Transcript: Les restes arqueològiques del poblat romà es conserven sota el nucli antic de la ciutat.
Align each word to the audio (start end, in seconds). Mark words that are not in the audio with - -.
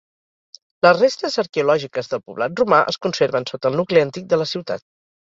Les 0.85 0.95
restes 1.01 1.35
arqueològiques 1.41 2.09
del 2.13 2.21
poblat 2.29 2.61
romà 2.61 2.79
es 2.93 2.97
conserven 3.07 3.45
sota 3.51 3.69
el 3.73 3.77
nucli 3.81 4.01
antic 4.05 4.25
de 4.33 4.41
la 4.43 4.49
ciutat. 4.53 4.85